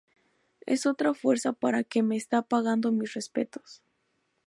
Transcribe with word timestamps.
Es 0.65 0.87
otra 0.87 1.13
fuerza 1.13 1.53
para 1.53 1.83
que 1.83 2.01
me 2.01 2.17
está 2.17 2.41
pagando 2.41 2.91
mis 2.91 3.13
respetos. 3.13 3.83